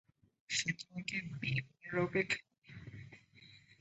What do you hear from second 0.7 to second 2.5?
তোমাকে বিয়ে করার অপেক্ষা?